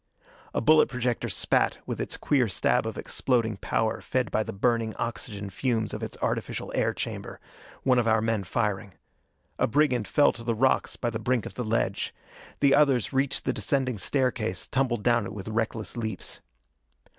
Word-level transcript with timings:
A 0.55 0.61
bullet 0.61 0.89
projector 0.89 1.29
spat, 1.29 1.77
with 1.85 2.01
its 2.01 2.17
queer 2.17 2.47
stab 2.47 2.87
of 2.87 2.97
exploding 2.97 3.57
powder 3.57 4.01
fed 4.01 4.31
by 4.31 4.41
the 4.41 4.51
burning 4.51 4.95
oxygen 4.95 5.51
fumes 5.51 5.93
of 5.93 6.01
its 6.01 6.17
artificial 6.23 6.71
air 6.73 6.91
chamber 6.91 7.39
one 7.83 7.99
of 7.99 8.07
our 8.07 8.19
men 8.19 8.43
firing. 8.43 8.95
A 9.59 9.67
brigand 9.67 10.07
fell 10.07 10.31
to 10.31 10.43
the 10.43 10.55
rocks 10.55 10.95
by 10.95 11.11
the 11.11 11.19
brink 11.19 11.45
of 11.45 11.53
the 11.53 11.63
ledge. 11.63 12.15
The 12.61 12.73
others 12.73 13.13
reached 13.13 13.45
the 13.45 13.53
descending 13.53 13.99
staircase, 13.99 14.65
tumbled 14.65 15.03
down 15.03 15.27
it 15.27 15.33
with 15.33 15.49
reckless 15.49 15.95
leaps. 15.95 16.41